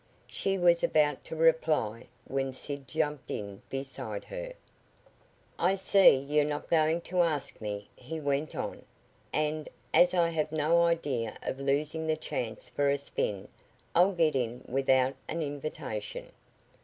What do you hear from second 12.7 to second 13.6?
a spin,